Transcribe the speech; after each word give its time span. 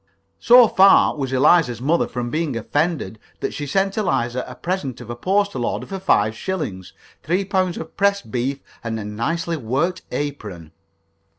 So 0.39 0.67
far 0.67 1.15
was 1.15 1.31
Eliza's 1.31 1.79
mother 1.79 2.07
from 2.07 2.31
being 2.31 2.55
offended 2.55 3.19
that 3.39 3.53
she 3.53 3.67
sent 3.67 3.99
Eliza 3.99 4.43
a 4.47 4.55
present 4.55 4.99
of 4.99 5.11
a 5.11 5.15
postal 5.15 5.63
order 5.63 5.85
for 5.85 5.99
five 5.99 6.35
shillings, 6.35 6.93
three 7.21 7.45
pounds 7.45 7.77
of 7.77 7.95
pressed 7.95 8.31
beef, 8.31 8.61
and 8.83 8.99
a 8.99 9.05
nicely 9.05 9.57
worked 9.57 10.01
apron. 10.11 10.71